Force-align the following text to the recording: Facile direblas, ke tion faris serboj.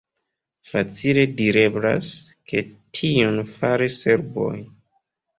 Facile 0.67 1.25
direblas, 1.41 2.07
ke 2.51 2.63
tion 2.99 3.37
faris 3.57 3.99
serboj. 4.05 4.55